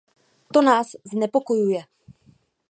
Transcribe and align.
To 0.53 0.59
nás 0.69 0.87
znepokojuje. 1.11 1.81